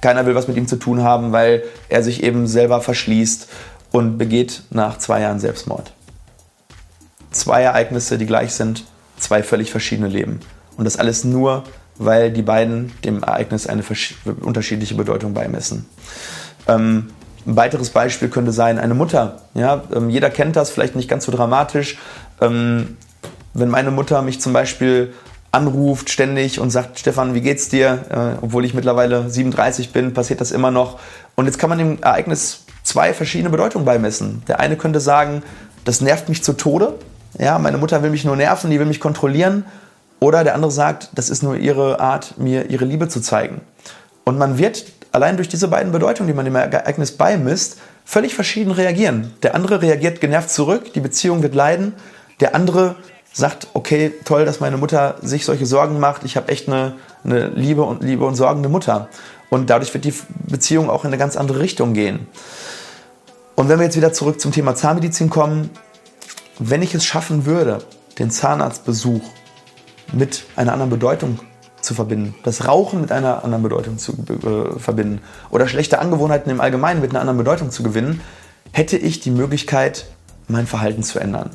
keiner 0.00 0.26
will 0.26 0.34
was 0.34 0.48
mit 0.48 0.56
ihm 0.56 0.66
zu 0.66 0.76
tun 0.76 1.02
haben, 1.02 1.32
weil 1.32 1.62
er 1.88 2.02
sich 2.02 2.22
eben 2.22 2.46
selber 2.46 2.80
verschließt 2.80 3.48
und 3.92 4.18
begeht 4.18 4.62
nach 4.70 4.98
zwei 4.98 5.20
Jahren 5.20 5.40
Selbstmord. 5.40 5.92
Zwei 7.30 7.62
Ereignisse, 7.62 8.18
die 8.18 8.26
gleich 8.26 8.52
sind, 8.52 8.84
zwei 9.18 9.42
völlig 9.42 9.70
verschiedene 9.70 10.08
Leben. 10.08 10.40
Und 10.76 10.84
das 10.84 10.96
alles 10.96 11.24
nur, 11.24 11.64
weil 11.98 12.32
die 12.32 12.42
beiden 12.42 12.92
dem 13.04 13.22
Ereignis 13.22 13.66
eine 13.66 13.84
unterschiedliche 14.40 14.94
Bedeutung 14.94 15.34
beimessen. 15.34 15.86
Ähm, 16.66 17.10
ein 17.46 17.56
weiteres 17.56 17.90
Beispiel 17.90 18.28
könnte 18.28 18.52
sein 18.52 18.78
eine 18.78 18.94
Mutter. 18.94 19.42
Ja, 19.54 19.84
ähm, 19.94 20.10
jeder 20.10 20.30
kennt 20.30 20.56
das, 20.56 20.70
vielleicht 20.70 20.96
nicht 20.96 21.08
ganz 21.08 21.24
so 21.24 21.32
dramatisch. 21.32 21.98
Ähm, 22.40 22.96
wenn 23.54 23.68
meine 23.68 23.90
Mutter 23.90 24.22
mich 24.22 24.40
zum 24.40 24.52
Beispiel 24.52 25.12
anruft 25.52 26.10
ständig 26.10 26.60
und 26.60 26.70
sagt, 26.70 26.98
Stefan, 26.98 27.34
wie 27.34 27.40
geht's 27.40 27.68
dir? 27.68 28.04
Äh, 28.10 28.44
obwohl 28.44 28.64
ich 28.64 28.74
mittlerweile 28.74 29.28
37 29.28 29.92
bin, 29.92 30.14
passiert 30.14 30.40
das 30.40 30.52
immer 30.52 30.70
noch. 30.70 31.00
Und 31.34 31.46
jetzt 31.46 31.58
kann 31.58 31.70
man 31.70 31.78
dem 31.78 32.02
Ereignis 32.02 32.64
zwei 32.82 33.12
verschiedene 33.12 33.50
Bedeutungen 33.50 33.84
beimessen. 33.84 34.42
Der 34.48 34.60
eine 34.60 34.76
könnte 34.76 35.00
sagen, 35.00 35.42
das 35.84 36.00
nervt 36.00 36.28
mich 36.28 36.44
zu 36.44 36.52
Tode. 36.52 36.94
Ja, 37.38 37.58
meine 37.58 37.78
Mutter 37.78 38.02
will 38.02 38.10
mich 38.10 38.24
nur 38.24 38.36
nerven, 38.36 38.70
die 38.70 38.78
will 38.78 38.86
mich 38.86 39.00
kontrollieren. 39.00 39.64
Oder 40.20 40.44
der 40.44 40.54
andere 40.54 40.70
sagt, 40.70 41.08
das 41.14 41.30
ist 41.30 41.42
nur 41.42 41.56
ihre 41.56 41.98
Art, 41.98 42.38
mir 42.38 42.68
ihre 42.70 42.84
Liebe 42.84 43.08
zu 43.08 43.20
zeigen. 43.20 43.62
Und 44.24 44.38
man 44.38 44.58
wird 44.58 44.84
allein 45.12 45.36
durch 45.36 45.48
diese 45.48 45.68
beiden 45.68 45.92
Bedeutungen, 45.92 46.28
die 46.28 46.34
man 46.34 46.44
dem 46.44 46.54
Ereignis 46.54 47.12
beimisst, 47.12 47.78
völlig 48.04 48.34
verschieden 48.34 48.70
reagieren. 48.70 49.32
Der 49.42 49.54
andere 49.54 49.82
reagiert 49.82 50.20
genervt 50.20 50.50
zurück, 50.50 50.92
die 50.92 51.00
Beziehung 51.00 51.42
wird 51.42 51.54
leiden 51.54 51.94
Der 52.40 52.54
andere 52.54 52.96
sagt, 53.32 53.68
okay, 53.74 54.12
toll, 54.24 54.44
dass 54.44 54.60
meine 54.60 54.76
Mutter 54.76 55.16
sich 55.22 55.44
solche 55.44 55.66
Sorgen 55.66 56.00
macht. 56.00 56.24
Ich 56.24 56.36
habe 56.36 56.48
echt 56.48 56.68
eine, 56.68 56.94
eine 57.24 57.48
liebe 57.48 57.82
und 57.82 58.02
liebe 58.02 58.24
und 58.24 58.34
sorgende 58.34 58.68
Mutter. 58.68 59.08
Und 59.50 59.70
dadurch 59.70 59.92
wird 59.94 60.04
die 60.04 60.14
Beziehung 60.48 60.90
auch 60.90 61.04
in 61.04 61.08
eine 61.08 61.18
ganz 61.18 61.36
andere 61.36 61.60
Richtung 61.60 61.92
gehen. 61.94 62.26
Und 63.56 63.68
wenn 63.68 63.78
wir 63.78 63.84
jetzt 63.84 63.96
wieder 63.96 64.12
zurück 64.12 64.40
zum 64.40 64.52
Thema 64.52 64.74
Zahnmedizin 64.74 65.28
kommen, 65.28 65.70
wenn 66.58 66.82
ich 66.82 66.94
es 66.94 67.04
schaffen 67.04 67.46
würde, 67.46 67.78
den 68.18 68.30
Zahnarztbesuch 68.30 69.22
mit 70.12 70.44
einer 70.56 70.72
anderen 70.72 70.90
Bedeutung 70.90 71.38
zu 71.80 71.94
verbinden, 71.94 72.34
das 72.44 72.66
Rauchen 72.66 73.00
mit 73.00 73.12
einer 73.12 73.44
anderen 73.44 73.62
Bedeutung 73.62 73.98
zu 73.98 74.12
äh, 74.12 74.78
verbinden 74.78 75.20
oder 75.50 75.68
schlechte 75.68 75.98
Angewohnheiten 75.98 76.50
im 76.50 76.60
Allgemeinen 76.60 77.00
mit 77.00 77.10
einer 77.10 77.20
anderen 77.20 77.38
Bedeutung 77.38 77.70
zu 77.70 77.82
gewinnen, 77.82 78.20
hätte 78.72 78.96
ich 78.96 79.20
die 79.20 79.30
Möglichkeit, 79.30 80.06
mein 80.48 80.66
Verhalten 80.66 81.02
zu 81.02 81.18
ändern. 81.18 81.50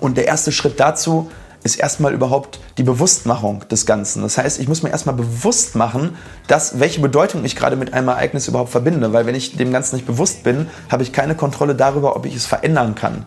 Und 0.00 0.16
der 0.16 0.26
erste 0.26 0.52
Schritt 0.52 0.80
dazu 0.80 1.30
ist 1.64 1.76
erstmal 1.76 2.12
überhaupt 2.12 2.58
die 2.76 2.82
Bewusstmachung 2.82 3.64
des 3.70 3.86
Ganzen. 3.86 4.22
Das 4.22 4.36
heißt, 4.38 4.58
ich 4.58 4.68
muss 4.68 4.82
mir 4.82 4.90
erstmal 4.90 5.14
bewusst 5.14 5.76
machen, 5.76 6.16
dass, 6.48 6.80
welche 6.80 7.00
Bedeutung 7.00 7.44
ich 7.44 7.54
gerade 7.54 7.76
mit 7.76 7.92
einem 7.92 8.08
Ereignis 8.08 8.48
überhaupt 8.48 8.70
verbinde. 8.70 9.12
Weil 9.12 9.26
wenn 9.26 9.34
ich 9.34 9.56
dem 9.56 9.72
Ganzen 9.72 9.96
nicht 9.96 10.06
bewusst 10.06 10.42
bin, 10.42 10.66
habe 10.90 11.02
ich 11.02 11.12
keine 11.12 11.34
Kontrolle 11.34 11.74
darüber, 11.74 12.16
ob 12.16 12.26
ich 12.26 12.34
es 12.34 12.46
verändern 12.46 12.94
kann. 12.94 13.24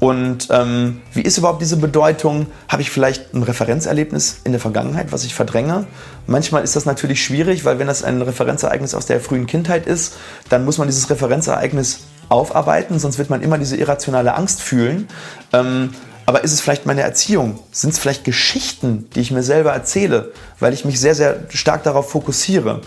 Und 0.00 0.48
ähm, 0.50 1.00
wie 1.12 1.22
ist 1.22 1.38
überhaupt 1.38 1.60
diese 1.60 1.76
Bedeutung? 1.76 2.46
Habe 2.68 2.82
ich 2.82 2.90
vielleicht 2.90 3.34
ein 3.34 3.42
Referenzerlebnis 3.42 4.42
in 4.44 4.52
der 4.52 4.60
Vergangenheit, 4.60 5.10
was 5.10 5.24
ich 5.24 5.34
verdränge? 5.34 5.86
Manchmal 6.26 6.62
ist 6.62 6.76
das 6.76 6.84
natürlich 6.84 7.22
schwierig, 7.22 7.64
weil 7.64 7.78
wenn 7.78 7.88
das 7.88 8.04
ein 8.04 8.22
Referenzereignis 8.22 8.94
aus 8.94 9.06
der 9.06 9.20
frühen 9.20 9.46
Kindheit 9.46 9.86
ist, 9.86 10.14
dann 10.50 10.64
muss 10.64 10.78
man 10.78 10.86
dieses 10.86 11.10
Referenzereignis 11.10 12.00
aufarbeiten, 12.28 12.98
sonst 12.98 13.18
wird 13.18 13.30
man 13.30 13.42
immer 13.42 13.58
diese 13.58 13.76
irrationale 13.76 14.34
Angst 14.34 14.60
fühlen. 14.60 15.08
Ähm, 15.52 15.90
aber 16.26 16.44
ist 16.44 16.52
es 16.52 16.60
vielleicht 16.60 16.84
meine 16.84 17.00
Erziehung? 17.00 17.58
Sind 17.72 17.90
es 17.94 17.98
vielleicht 17.98 18.24
Geschichten, 18.24 19.08
die 19.14 19.20
ich 19.20 19.30
mir 19.30 19.42
selber 19.42 19.72
erzähle, 19.72 20.32
weil 20.60 20.74
ich 20.74 20.84
mich 20.84 21.00
sehr, 21.00 21.14
sehr 21.14 21.44
stark 21.48 21.84
darauf 21.84 22.10
fokussiere? 22.10 22.82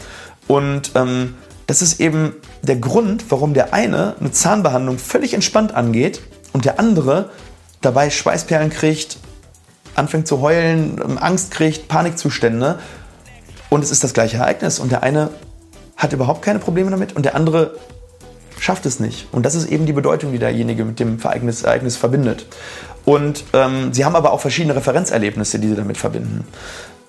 Und 0.48 0.92
ähm, 0.96 1.36
das 1.66 1.82
ist 1.82 2.00
eben 2.00 2.36
der 2.62 2.76
Grund, 2.76 3.26
warum 3.30 3.54
der 3.54 3.74
eine 3.74 4.16
eine 4.20 4.32
Zahnbehandlung 4.32 5.00
völlig 5.00 5.34
entspannt 5.34 5.74
angeht 5.74 6.22
und 6.54 6.66
der 6.66 6.80
andere 6.80 7.30
dabei 7.82 8.10
Schweißperlen 8.10 8.70
kriegt, 8.70 9.18
anfängt 9.96 10.28
zu 10.28 10.42
heulen, 10.42 11.02
ähm, 11.04 11.18
Angst 11.18 11.52
kriegt, 11.52 11.88
Panikzustände. 11.88 12.78
Und 13.70 13.84
es 13.84 13.90
ist 13.90 14.04
das 14.04 14.14
gleiche 14.14 14.38
Ereignis. 14.38 14.80
Und 14.80 14.92
der 14.92 15.02
eine 15.02 15.30
hat 15.98 16.14
überhaupt 16.14 16.42
keine 16.42 16.60
Probleme 16.60 16.92
damit 16.92 17.16
und 17.16 17.24
der 17.24 17.36
andere 17.36 17.76
schafft 18.62 18.86
es 18.86 19.00
nicht. 19.00 19.28
Und 19.32 19.44
das 19.44 19.56
ist 19.56 19.70
eben 19.70 19.88
die 19.88 19.94
Bedeutung, 19.94 20.32
die 20.32 20.38
derjenige 20.38 20.86
mit 20.86 21.00
dem 21.00 21.20
Ereignis, 21.20 21.64
Ereignis 21.64 21.98
verbindet. 21.98 22.46
Und 23.04 23.44
ähm, 23.54 23.92
sie 23.92 24.06
haben 24.06 24.16
aber 24.16 24.32
auch 24.32 24.40
verschiedene 24.40 24.76
Referenzerlebnisse, 24.76 25.58
die 25.58 25.70
sie 25.70 25.76
damit 25.76 25.98
verbinden. 25.98 26.46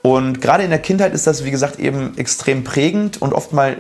Und 0.00 0.40
gerade 0.40 0.64
in 0.64 0.71
der 0.71 0.78
Kindheit 0.78 1.12
ist 1.12 1.26
das, 1.26 1.44
wie 1.44 1.50
gesagt, 1.50 1.78
eben 1.78 2.16
extrem 2.16 2.64
prägend 2.64 3.21
und 3.21 3.35
oft 3.35 3.52
mal 3.52 3.76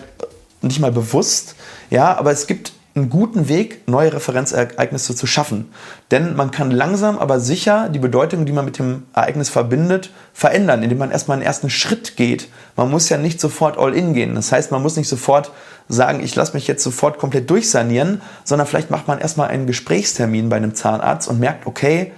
nicht 0.60 0.80
mal 0.80 0.92
bewusst. 0.92 1.56
Ja, 1.88 2.14
aber 2.16 2.30
es 2.30 2.46
gibt 2.46 2.72
einen 2.94 3.08
guten 3.08 3.48
Weg, 3.48 3.88
neue 3.88 4.12
Referenzereignisse 4.12 5.14
zu 5.14 5.26
schaffen. 5.26 5.70
Denn 6.10 6.36
man 6.36 6.50
kann 6.50 6.70
langsam, 6.70 7.18
aber 7.18 7.40
sicher 7.40 7.88
die 7.88 7.98
Bedeutung, 7.98 8.44
die 8.44 8.52
man 8.52 8.66
mit 8.66 8.78
dem 8.78 9.04
Ereignis 9.14 9.48
verbindet, 9.48 10.10
verändern, 10.34 10.82
indem 10.82 10.98
man 10.98 11.10
erstmal 11.10 11.36
einen 11.36 11.46
ersten 11.46 11.70
Schritt 11.70 12.16
geht. 12.16 12.48
Man 12.76 12.90
muss 12.90 13.08
ja 13.08 13.16
nicht 13.16 13.40
sofort 13.40 13.78
all 13.78 13.94
in 13.94 14.12
gehen. 14.12 14.34
Das 14.34 14.52
heißt, 14.52 14.70
man 14.70 14.82
muss 14.82 14.96
nicht 14.96 15.08
sofort 15.08 15.52
sagen, 15.88 16.22
ich 16.22 16.36
lasse 16.36 16.52
mich 16.52 16.68
jetzt 16.68 16.84
sofort 16.84 17.18
komplett 17.18 17.48
durchsanieren, 17.48 18.20
sondern 18.44 18.66
vielleicht 18.66 18.90
macht 18.90 19.08
man 19.08 19.18
erstmal 19.18 19.48
einen 19.48 19.66
Gesprächstermin 19.66 20.50
bei 20.50 20.56
einem 20.56 20.74
Zahnarzt 20.74 21.28
und 21.28 21.40
merkt, 21.40 21.66
okay, 21.66 22.12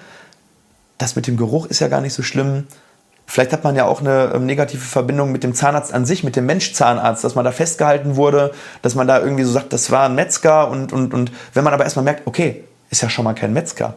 das 0.99 1.14
mit 1.16 1.26
dem 1.26 1.37
Geruch 1.37 1.66
ist 1.66 1.81
ja 1.81 1.88
gar 1.88 2.00
nicht 2.00 2.14
so 2.14 2.23
schlimm. 2.23 2.66
Vielleicht 3.26 3.52
hat 3.52 3.64
man 3.64 3.75
ja 3.75 3.87
auch 3.87 4.00
eine 4.00 4.33
ähm, 4.35 4.47
negative 4.47 4.85
Verbindung 4.85 5.33
mit 5.33 5.45
dem 5.45 5.54
Zahnarzt 5.54 5.95
an 5.95 6.04
sich, 6.04 6.25
mit 6.25 6.37
dem 6.37 6.47
Mensch-Zahnarzt, 6.47 7.25
dass 7.25 7.35
man 7.35 7.45
da 7.45 7.52
festgehalten 7.52 8.16
wurde, 8.16 8.52
dass 8.83 8.95
man 8.95 9.07
da 9.07 9.21
irgendwie 9.21 9.45
so 9.45 9.52
sagt, 9.52 9.73
das 9.73 9.90
war 9.90 10.07
ein 10.07 10.14
Metzger 10.14 10.69
und, 10.69 10.93
und, 10.93 11.14
und 11.14 11.33
wenn 11.54 11.64
man 11.64 11.73
aber 11.73 11.85
erstmal 11.85 12.04
merkt, 12.04 12.26
okay, 12.26 12.64
ist 12.90 13.02
ja 13.02 13.09
schon 13.09 13.25
mal 13.25 13.35
kein 13.35 13.52
Metzger. 13.52 13.95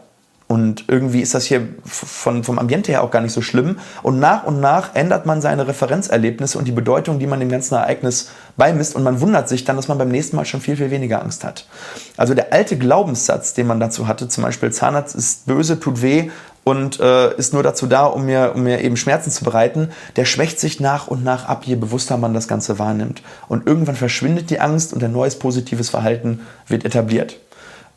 Und 0.47 0.85
irgendwie 0.87 1.19
ist 1.19 1.33
das 1.33 1.43
hier 1.43 1.67
von, 1.83 2.45
vom 2.45 2.57
Ambiente 2.57 2.93
her 2.93 3.03
auch 3.03 3.11
gar 3.11 3.19
nicht 3.19 3.33
so 3.33 3.41
schlimm. 3.41 3.79
Und 4.01 4.19
nach 4.19 4.45
und 4.45 4.61
nach 4.61 4.95
ändert 4.95 5.25
man 5.25 5.41
seine 5.41 5.67
Referenzerlebnisse 5.67 6.57
und 6.57 6.65
die 6.65 6.71
Bedeutung, 6.71 7.19
die 7.19 7.27
man 7.27 7.41
dem 7.41 7.49
ganzen 7.49 7.75
Ereignis 7.75 8.29
beimisst. 8.55 8.95
Und 8.95 9.03
man 9.03 9.19
wundert 9.19 9.49
sich 9.49 9.65
dann, 9.65 9.75
dass 9.75 9.89
man 9.89 9.97
beim 9.97 10.07
nächsten 10.07 10.37
Mal 10.37 10.45
schon 10.45 10.61
viel, 10.61 10.77
viel 10.77 10.89
weniger 10.89 11.21
Angst 11.21 11.43
hat. 11.43 11.67
Also 12.15 12.33
der 12.33 12.53
alte 12.53 12.77
Glaubenssatz, 12.77 13.55
den 13.55 13.67
man 13.67 13.81
dazu 13.81 14.07
hatte, 14.07 14.29
zum 14.29 14.45
Beispiel 14.45 14.71
Zahnarzt 14.71 15.15
ist 15.15 15.47
böse, 15.47 15.81
tut 15.81 16.01
weh 16.01 16.29
und 16.67 16.99
äh, 16.99 17.33
ist 17.35 17.53
nur 17.53 17.63
dazu 17.63 17.87
da, 17.87 18.07
um 18.07 18.25
mir, 18.25 18.51
um 18.53 18.63
mir 18.63 18.81
eben 18.81 18.97
Schmerzen 18.97 19.31
zu 19.31 19.45
bereiten, 19.45 19.87
der 20.17 20.25
schwächt 20.25 20.59
sich 20.59 20.81
nach 20.81 21.07
und 21.07 21.23
nach 21.23 21.47
ab, 21.47 21.63
je 21.63 21.75
bewusster 21.75 22.17
man 22.17 22.33
das 22.33 22.49
Ganze 22.49 22.77
wahrnimmt. 22.77 23.21
Und 23.47 23.65
irgendwann 23.65 23.95
verschwindet 23.95 24.49
die 24.49 24.59
Angst 24.59 24.91
und 24.91 25.01
ein 25.01 25.13
neues 25.13 25.39
positives 25.39 25.89
Verhalten 25.89 26.41
wird 26.67 26.83
etabliert. 26.83 27.37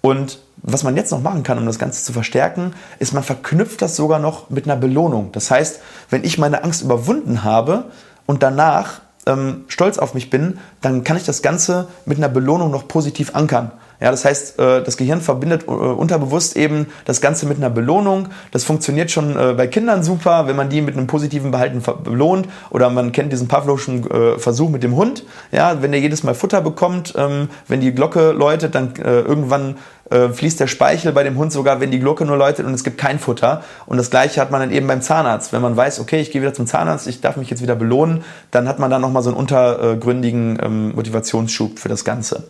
Und 0.03 0.39
was 0.59 0.85
man 0.85 0.95
jetzt 0.95 1.11
noch 1.11 1.21
machen 1.21 1.43
kann, 1.43 1.59
um 1.59 1.67
das 1.67 1.81
Ganze 1.81 2.05
zu 2.05 2.12
verstärken, 2.12 2.73
ist, 3.00 3.12
man 3.12 3.25
verknüpft 3.25 3.83
das 3.83 3.97
sogar 3.97 4.21
noch 4.21 4.50
mit 4.50 4.67
einer 4.67 4.77
Belohnung. 4.77 5.33
Das 5.33 5.50
heißt, 5.50 5.81
wenn 6.09 6.23
ich 6.23 6.39
meine 6.39 6.62
Angst 6.62 6.83
überwunden 6.83 7.43
habe 7.43 7.87
und 8.27 8.45
danach 8.45 9.00
ähm, 9.27 9.65
stolz 9.67 9.99
auf 9.99 10.15
mich 10.15 10.31
bin, 10.31 10.61
dann 10.81 11.03
kann 11.03 11.17
ich 11.17 11.25
das 11.25 11.43
Ganze 11.43 11.89
mit 12.07 12.19
einer 12.19 12.29
Belohnung 12.29 12.71
noch 12.71 12.87
positiv 12.87 13.35
ankern. 13.35 13.73
Ja, 14.00 14.11
das 14.11 14.25
heißt, 14.25 14.59
äh, 14.59 14.83
das 14.83 14.97
Gehirn 14.97 15.21
verbindet 15.21 15.64
äh, 15.64 15.71
unterbewusst 15.71 16.57
eben 16.57 16.87
das 17.04 17.21
Ganze 17.21 17.47
mit 17.47 17.59
einer 17.59 17.71
Belohnung. 17.71 18.28
Das 18.50 18.64
funktioniert 18.64 19.11
schon 19.11 19.37
äh, 19.37 19.52
bei 19.54 19.66
Kindern 19.66 20.02
super, 20.02 20.47
wenn 20.47 20.57
man 20.57 20.71
die 20.71 20.80
mit 20.80 20.97
einem 20.97 21.07
positiven 21.07 21.50
Behalten 21.50 21.83
belohnt. 22.02 22.49
Oder 22.71 22.88
man 22.88 23.12
kennt 23.12 23.33
diesen 23.33 23.49
Pavlovschen 23.49 24.09
Versuch 24.38 24.71
mit 24.71 24.83
dem 24.83 24.97
Hund. 24.97 25.25
Ja, 25.52 25.83
wenn 25.83 25.92
der 25.92 26.00
jedes 26.00 26.23
Mal 26.23 26.35
Futter 26.35 26.61
bekommt, 26.61 27.14
ähm, 27.16 27.49
wenn 27.69 27.80
die 27.80 27.92
Glocke 27.92 28.33
läutet, 28.33 28.75
dann 28.75 28.95
irgendwann 28.97 29.76
äh, 30.11 30.29
fließt 30.29 30.61
der 30.61 30.67
Speichel 30.67 31.12
bei 31.12 31.23
dem 31.23 31.37
Hund 31.37 31.52
sogar, 31.52 31.81
wenn 31.81 31.90
die 31.90 31.99
Glocke 31.99 32.25
nur 32.25 32.37
läutet 32.37 32.67
und 32.67 32.75
es 32.75 32.85
gibt 32.85 32.99
kein 32.99 33.19
Futter. 33.19 33.62
Und 33.87 33.97
das 33.97 34.11
gleiche 34.11 34.40
hat 34.40 34.50
man 34.50 34.61
dann 34.61 34.71
eben 34.71 34.87
beim 34.87 35.02
Zahnarzt. 35.02 35.52
Wenn 35.52 35.62
man 35.62 35.76
weiß, 35.76 36.00
okay, 36.00 36.21
ich 36.21 36.31
gehe 36.31 36.43
wieder 36.43 36.55
zum 36.55 36.67
Zahnarzt, 36.67 37.07
ich 37.07 37.21
darf 37.21 37.37
mich 37.37 37.50
jetzt 37.50 37.62
wieder 37.62 37.76
belohnen, 37.76 38.25
dann 38.50 38.69
hat 38.69 38.79
man 38.79 38.90
dann 38.90 39.00
nochmal 39.00 39.23
so 39.23 39.31
einen 39.31 39.38
untergründigen 39.38 40.59
ähm, 40.62 40.95
Motivationsschub 40.95 41.79
für 41.79 41.88
das 41.88 42.05
Ganze. 42.05 42.45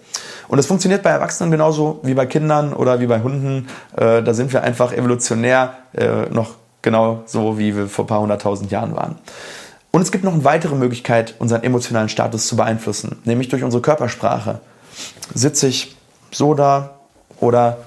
Und 0.48 0.56
das 0.56 0.66
funktioniert 0.66 1.02
bei 1.02 1.10
Erwachsenen 1.10 1.50
genauso 1.50 2.00
wie 2.02 2.14
bei 2.14 2.26
Kindern 2.26 2.72
oder 2.72 3.00
wie 3.00 3.06
bei 3.06 3.20
Hunden. 3.20 3.68
Äh, 3.96 4.22
da 4.22 4.34
sind 4.34 4.52
wir 4.52 4.62
einfach 4.62 4.92
evolutionär 4.92 5.74
äh, 5.92 6.28
noch 6.30 6.54
genau 6.82 7.22
so, 7.26 7.58
wie 7.58 7.76
wir 7.76 7.88
vor 7.88 8.04
ein 8.04 8.08
paar 8.08 8.20
hunderttausend 8.20 8.70
Jahren 8.70 8.96
waren. 8.96 9.18
Und 9.90 10.02
es 10.02 10.12
gibt 10.12 10.24
noch 10.24 10.32
eine 10.32 10.44
weitere 10.44 10.76
Möglichkeit, 10.76 11.34
unseren 11.38 11.62
emotionalen 11.62 12.08
Status 12.08 12.46
zu 12.46 12.56
beeinflussen, 12.56 13.18
nämlich 13.24 13.48
durch 13.48 13.64
unsere 13.64 13.82
Körpersprache. 13.82 14.60
Sitze 15.34 15.66
ich 15.66 15.96
so 16.30 16.54
da, 16.54 16.99
oder 17.40 17.78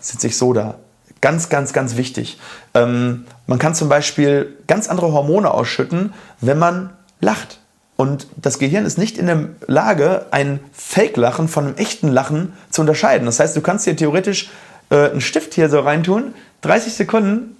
sitze 0.00 0.26
ich 0.26 0.36
so 0.36 0.52
da? 0.52 0.74
Ganz, 1.20 1.48
ganz, 1.48 1.72
ganz 1.72 1.96
wichtig. 1.96 2.38
Ähm, 2.74 3.26
man 3.46 3.58
kann 3.58 3.74
zum 3.74 3.88
Beispiel 3.88 4.56
ganz 4.66 4.88
andere 4.88 5.12
Hormone 5.12 5.50
ausschütten, 5.50 6.12
wenn 6.40 6.58
man 6.58 6.90
lacht. 7.20 7.60
Und 7.96 8.26
das 8.36 8.58
Gehirn 8.58 8.84
ist 8.84 8.98
nicht 8.98 9.16
in 9.16 9.26
der 9.26 9.48
Lage, 9.66 10.26
ein 10.30 10.60
Fake-Lachen 10.72 11.48
von 11.48 11.66
einem 11.66 11.76
echten 11.76 12.08
Lachen 12.08 12.52
zu 12.70 12.82
unterscheiden. 12.82 13.24
Das 13.24 13.40
heißt, 13.40 13.56
du 13.56 13.62
kannst 13.62 13.86
dir 13.86 13.96
theoretisch 13.96 14.50
äh, 14.90 15.10
einen 15.10 15.22
Stift 15.22 15.54
hier 15.54 15.70
so 15.70 15.80
reintun, 15.80 16.34
30 16.60 16.92
Sekunden 16.92 17.56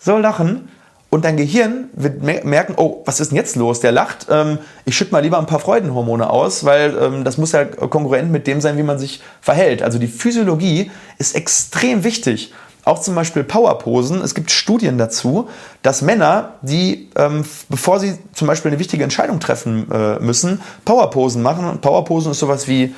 so 0.00 0.18
lachen 0.18 0.68
und 1.10 1.24
dein 1.24 1.38
Gehirn 1.38 1.88
wird 1.94 2.22
merken, 2.22 2.74
oh, 2.76 3.02
was 3.06 3.18
ist 3.18 3.30
denn 3.30 3.36
jetzt 3.36 3.56
los? 3.56 3.80
Der 3.80 3.92
lacht. 3.92 4.26
Ähm, 4.30 4.58
ich 4.84 4.94
schütte 4.96 5.12
mal 5.12 5.22
lieber 5.22 5.38
ein 5.38 5.46
paar 5.46 5.58
Freudenhormone 5.58 6.28
aus, 6.28 6.64
weil 6.64 6.96
ähm, 7.00 7.24
das 7.24 7.38
muss 7.38 7.52
ja 7.52 7.64
konkurrent 7.64 8.30
mit 8.30 8.46
dem 8.46 8.60
sein, 8.60 8.76
wie 8.76 8.82
man 8.82 8.98
sich 8.98 9.22
verhält. 9.40 9.82
Also 9.82 9.98
die 9.98 10.06
Physiologie 10.06 10.90
ist 11.16 11.34
extrem 11.34 12.04
wichtig. 12.04 12.52
Auch 12.84 13.00
zum 13.00 13.14
Beispiel 13.14 13.42
Powerposen. 13.42 14.20
Es 14.20 14.34
gibt 14.34 14.50
Studien 14.50 14.98
dazu, 14.98 15.48
dass 15.82 16.02
Männer, 16.02 16.54
die, 16.60 17.08
ähm, 17.16 17.44
bevor 17.70 18.00
sie 18.00 18.18
zum 18.34 18.46
Beispiel 18.46 18.70
eine 18.70 18.78
wichtige 18.78 19.02
Entscheidung 19.02 19.40
treffen 19.40 19.90
äh, 19.90 20.18
müssen, 20.20 20.60
Powerposen 20.84 21.42
machen. 21.42 21.64
Und 21.64 21.80
Powerposen 21.80 22.32
ist 22.32 22.38
sowas 22.38 22.68
wie 22.68 22.94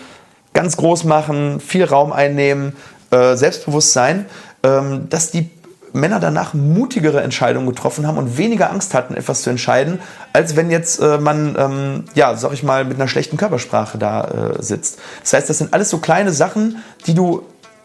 ganz 0.53 0.77
groß 0.77 1.05
machen, 1.05 1.61
viel 1.61 1.85
Raum 1.85 2.13
einnehmen, 2.13 2.77
äh, 3.11 3.37
Selbstbewusstsein, 3.37 4.27
ähm, 4.65 5.09
dass 5.09 5.31
die 5.31 5.49
Männer 5.93 6.21
danach 6.21 6.55
mutigere 6.55 7.23
Entscheidungen 7.23 7.67
getroffen 7.67 8.07
haben 8.07 8.19
und 8.19 8.39
weniger 8.39 8.71
Angst 8.71 8.95
hatten, 8.95 9.15
etwas 9.15 9.43
zu 9.43 9.51
entscheiden, 9.51 10.01
als 10.33 10.57
wenn 10.57 10.71
jetzt 10.71 11.01
äh, 11.01 11.19
man, 11.19 11.57
ähm, 11.59 12.05
ja, 12.15 12.37
sag 12.37 12.53
ich 12.53 12.63
mal, 12.63 12.85
mit 12.85 12.97
einer 12.97 13.09
schlechten 13.09 13.37
Körpersprache 13.37 13.99
da 13.99 14.25
äh, 14.25 14.63
sitzt. 14.63 14.99
Das 15.23 15.33
heißt, 15.33 15.51
das 15.51 15.59
sind 15.59 15.73
alles 15.75 15.91
so 15.91 15.99
kleine 15.99 16.33
Sachen, 16.33 16.83
die 17.07 17.15
du 17.15 17.43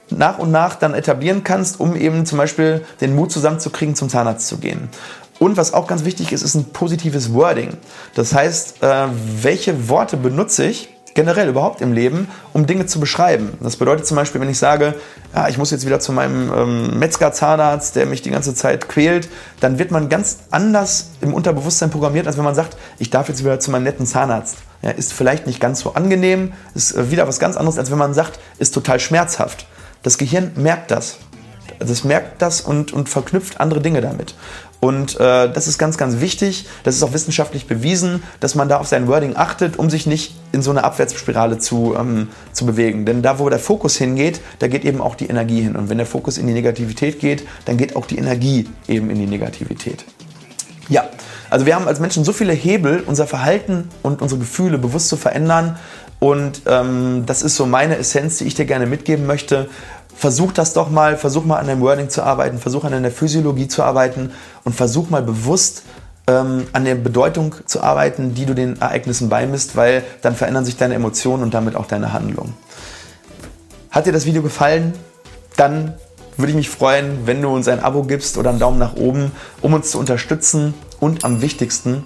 nach 0.10 0.38
und 0.38 0.52
nach 0.52 0.76
dann 0.76 0.94
etablieren 0.94 1.44
kannst, 1.44 1.80
um 1.80 1.96
eben 1.96 2.26
zum 2.26 2.38
Beispiel 2.38 2.86
den 3.02 3.16
Mut 3.16 3.32
zusammenzukriegen, 3.32 3.96
zum 3.96 4.10
Zahnarzt 4.10 4.48
zu 4.48 4.58
gehen. 4.58 4.90
Und 5.40 5.58
was 5.58 5.74
auch 5.74 5.88
ganz 5.88 6.06
wichtig 6.06 6.32
ist, 6.32 6.44
ist 6.44 6.56
ein 6.56 6.66
positives 6.66 7.34
Wording. 7.34 7.78
Das 8.14 8.34
heißt, 8.34 8.82
äh, 8.84 9.08
welche 9.42 9.90
Worte 9.90 10.16
benutze 10.16 10.66
ich 10.66 10.95
generell 11.16 11.50
überhaupt 11.50 11.82
im 11.82 11.94
Leben, 11.94 12.28
um 12.54 12.68
Dinge 12.68 12.86
zu 12.86 13.00
beschreiben. 13.00 13.58
Das 13.62 13.78
bedeutet 13.78 14.06
zum 14.06 14.16
Beispiel, 14.16 14.40
wenn 14.42 14.50
ich 14.50 14.60
sage, 14.60 14.94
ja, 15.34 15.48
ich 15.48 15.58
muss 15.58 15.72
jetzt 15.72 15.86
wieder 15.86 16.00
zu 16.00 16.12
meinem 16.12 16.52
ähm, 16.54 17.00
Metzger-Zahnarzt, 17.00 17.96
der 17.96 18.06
mich 18.06 18.22
die 18.22 18.30
ganze 18.30 18.54
Zeit 18.54 18.88
quält, 18.88 19.30
dann 19.62 19.80
wird 19.80 19.90
man 19.92 20.10
ganz 20.10 20.40
anders 20.52 21.12
im 21.22 21.34
Unterbewusstsein 21.34 21.90
programmiert, 21.90 22.28
als 22.28 22.38
wenn 22.38 22.44
man 22.44 22.54
sagt, 22.54 22.78
ich 23.00 23.10
darf 23.10 23.30
jetzt 23.30 23.44
wieder 23.44 23.60
zu 23.60 23.72
meinem 23.72 23.84
netten 23.84 24.06
Zahnarzt. 24.06 24.58
Ja, 24.82 24.92
ist 24.92 25.14
vielleicht 25.14 25.48
nicht 25.48 25.60
ganz 25.60 25.80
so 25.80 25.94
angenehm, 25.94 26.54
ist 26.76 26.96
äh, 26.96 27.10
wieder 27.10 27.28
was 27.28 27.40
ganz 27.40 27.58
anderes, 27.58 27.80
als 27.80 27.90
wenn 27.90 27.98
man 27.98 28.14
sagt, 28.14 28.38
ist 28.60 28.74
total 28.74 29.00
schmerzhaft. 29.00 29.68
Das 30.04 30.18
Gehirn 30.20 30.52
merkt 30.56 30.92
das. 30.92 31.18
Das 31.80 32.04
merkt 32.04 32.42
das 32.42 32.62
und, 32.62 32.94
und 32.94 33.10
verknüpft 33.10 33.60
andere 33.60 33.82
Dinge 33.82 34.02
damit. 34.02 34.36
Und 34.80 35.20
äh, 35.20 35.52
das 35.52 35.68
ist 35.68 35.78
ganz, 35.78 35.98
ganz 35.98 36.20
wichtig. 36.20 36.68
Das 36.84 36.96
ist 36.96 37.04
auch 37.04 37.14
wissenschaftlich 37.14 37.68
bewiesen, 37.68 38.22
dass 38.40 38.56
man 38.56 38.70
da 38.70 38.78
auf 38.78 38.88
sein 38.88 39.08
Wording 39.08 39.36
achtet, 39.36 39.80
um 39.80 39.90
sich 39.90 40.06
nicht 40.06 40.36
in 40.52 40.62
so 40.62 40.72
eine 40.72 40.84
Abwärtsspirale 40.84 41.58
zu, 41.58 41.96
ähm, 41.98 42.28
zu 42.52 42.66
bewegen. 42.66 43.06
Denn 43.06 43.22
da, 43.22 43.40
wo 43.40 43.50
der 43.50 43.60
Fokus 43.60 43.96
hingeht, 43.96 44.42
da 44.60 44.68
geht 44.68 44.86
eben 44.86 45.02
auch 45.02 45.16
die 45.16 45.28
Energie 45.28 45.62
hin. 45.62 45.76
Und 45.76 45.90
wenn 45.90 45.98
der 45.98 46.06
Fokus 46.06 46.38
in 46.38 46.46
die 46.48 46.54
Negativität 46.54 47.20
geht, 47.20 47.48
dann 47.66 47.78
geht 47.78 47.96
auch 47.96 48.06
die 48.06 48.18
Energie 48.18 48.70
eben 48.88 49.10
in 49.10 49.18
die 49.18 49.26
Negativität. 49.26 50.06
Ja, 50.88 51.06
also 51.50 51.66
wir 51.66 51.76
haben 51.76 51.88
als 51.88 52.00
Menschen 52.00 52.24
so 52.24 52.32
viele 52.32 52.54
Hebel, 52.54 53.04
unser 53.06 53.26
Verhalten 53.26 53.90
und 54.04 54.22
unsere 54.22 54.40
Gefühle 54.40 54.78
bewusst 54.78 55.10
zu 55.10 55.18
verändern. 55.18 55.78
Und 56.20 56.62
ähm, 56.66 57.24
das 57.26 57.42
ist 57.42 57.56
so 57.56 57.66
meine 57.66 57.98
Essenz, 57.98 58.38
die 58.38 58.46
ich 58.46 58.56
dir 58.56 58.66
gerne 58.66 58.86
mitgeben 58.86 59.26
möchte 59.26 59.68
versuch 60.16 60.52
das 60.52 60.74
doch 60.74 60.90
mal, 60.90 61.18
versuch 61.18 61.46
mal 61.46 61.58
an 61.58 61.68
deinem 61.68 61.82
Wording 61.82 62.10
zu 62.10 62.24
arbeiten, 62.24 62.58
versuch 62.58 62.84
an 62.84 62.92
deiner 62.92 63.12
Physiologie 63.12 63.68
zu 63.68 63.84
arbeiten 63.84 64.32
und 64.64 64.74
versuch 64.74 65.10
mal 65.10 65.22
bewusst 65.22 65.84
ähm, 66.28 66.68
an 66.74 66.86
der 66.86 66.96
Bedeutung 66.96 67.56
zu 67.66 67.82
arbeiten, 67.82 68.34
die 68.34 68.46
du 68.46 68.54
den 68.54 68.82
Ereignissen 68.82 69.30
beimisst, 69.30 69.76
weil 69.76 70.04
dann 70.22 70.36
verändern 70.36 70.66
sich 70.66 70.78
deine 70.78 70.96
Emotionen 70.96 71.44
und 71.44 71.54
damit 71.54 71.76
auch 71.76 71.86
deine 71.86 72.14
Handlung. 72.14 72.54
Hat 73.92 74.06
dir 74.06 74.12
das 74.12 74.26
Video 74.26 74.42
gefallen? 74.42 74.94
Dann 75.58 75.94
würde 76.38 76.52
ich 76.52 76.58
mich 76.58 76.70
freuen, 76.70 77.28
wenn 77.28 77.42
du 77.42 77.50
uns 77.50 77.68
ein 77.68 77.80
Abo 77.80 78.04
gibst 78.04 78.38
oder 78.38 78.50
einen 78.50 78.60
Daumen 78.60 78.80
nach 78.80 78.96
oben, 78.96 79.32
um 79.62 79.74
uns 79.74 79.92
zu 79.92 80.00
unterstützen 80.00 80.74
und 81.00 81.24
am 81.24 81.42
wichtigsten, 81.42 82.04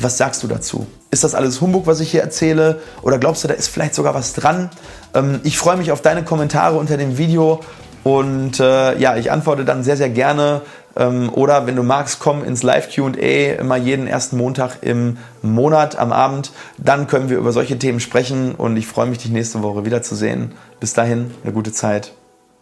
was 0.00 0.18
sagst 0.18 0.42
du 0.42 0.46
dazu? 0.46 0.86
Ist 1.10 1.24
das 1.24 1.34
alles 1.34 1.60
Humbug, 1.60 1.86
was 1.86 2.00
ich 2.00 2.10
hier 2.10 2.22
erzähle? 2.22 2.80
Oder 3.02 3.18
glaubst 3.18 3.44
du, 3.44 3.48
da 3.48 3.54
ist 3.54 3.68
vielleicht 3.68 3.94
sogar 3.94 4.14
was 4.14 4.32
dran? 4.34 4.70
Ähm, 5.14 5.40
ich 5.42 5.58
freue 5.58 5.76
mich 5.76 5.92
auf 5.92 6.02
deine 6.02 6.24
Kommentare 6.24 6.76
unter 6.76 6.96
dem 6.96 7.18
Video 7.18 7.60
und 8.04 8.60
äh, 8.60 8.96
ja, 8.98 9.16
ich 9.16 9.32
antworte 9.32 9.64
dann 9.64 9.82
sehr, 9.82 9.96
sehr 9.96 10.10
gerne. 10.10 10.62
Ähm, 10.96 11.28
oder 11.32 11.66
wenn 11.66 11.76
du 11.76 11.82
magst, 11.82 12.20
komm 12.20 12.44
ins 12.44 12.62
Live 12.62 12.94
QA 12.94 13.56
immer 13.58 13.76
jeden 13.76 14.06
ersten 14.06 14.36
Montag 14.36 14.78
im 14.82 15.18
Monat 15.42 15.98
am 15.98 16.12
Abend. 16.12 16.52
Dann 16.78 17.06
können 17.06 17.28
wir 17.28 17.38
über 17.38 17.52
solche 17.52 17.78
Themen 17.78 18.00
sprechen 18.00 18.54
und 18.54 18.76
ich 18.76 18.86
freue 18.86 19.06
mich, 19.06 19.18
dich 19.18 19.30
nächste 19.30 19.62
Woche 19.62 19.84
wiederzusehen. 19.84 20.52
Bis 20.78 20.94
dahin, 20.94 21.32
eine 21.42 21.52
gute 21.52 21.72
Zeit. 21.72 22.12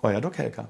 Euer 0.03 0.21
Doc 0.21 0.39
Helker. 0.39 0.69